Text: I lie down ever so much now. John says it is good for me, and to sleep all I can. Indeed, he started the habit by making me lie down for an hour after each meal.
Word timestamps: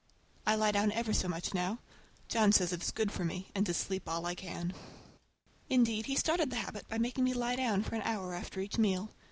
I 0.47 0.55
lie 0.55 0.71
down 0.71 0.91
ever 0.93 1.13
so 1.13 1.27
much 1.27 1.53
now. 1.53 1.77
John 2.27 2.51
says 2.51 2.73
it 2.73 2.81
is 2.81 2.89
good 2.89 3.11
for 3.11 3.23
me, 3.23 3.51
and 3.53 3.67
to 3.67 3.73
sleep 3.75 4.09
all 4.09 4.25
I 4.25 4.33
can. 4.33 4.73
Indeed, 5.69 6.07
he 6.07 6.15
started 6.15 6.49
the 6.49 6.55
habit 6.55 6.87
by 6.87 6.97
making 6.97 7.23
me 7.23 7.35
lie 7.35 7.57
down 7.57 7.83
for 7.83 7.93
an 7.93 8.01
hour 8.01 8.33
after 8.33 8.59
each 8.59 8.79
meal. 8.79 9.11